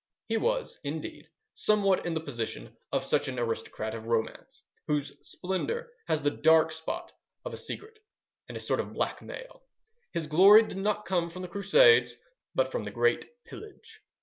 He 0.27 0.37
was, 0.37 0.79
indeed, 0.83 1.29
somewhat 1.53 2.07
in 2.07 2.15
the 2.15 2.19
position 2.21 2.75
of 2.91 3.05
such 3.05 3.27
an 3.27 3.37
aristocrat 3.37 3.93
of 3.93 4.07
romance, 4.07 4.63
whose 4.87 5.13
splendour 5.21 5.91
has 6.07 6.23
the 6.23 6.31
dark 6.31 6.71
spot 6.71 7.11
of 7.45 7.53
a 7.53 7.57
secret 7.57 7.99
and 8.49 8.57
a 8.57 8.59
sort 8.59 8.79
of 8.79 8.93
blackmail.... 8.93 9.61
His 10.11 10.25
glory 10.25 10.63
did 10.63 10.77
not 10.79 11.05
come 11.05 11.29
from 11.29 11.43
the 11.43 11.47
Crusades, 11.47 12.15
but 12.55 12.71
from 12.71 12.83
the 12.83 12.89
Great 12.89 13.29
Pillage.... 13.45 14.01